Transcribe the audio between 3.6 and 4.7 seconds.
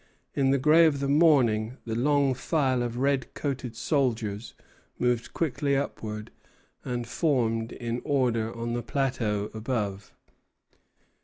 soldiers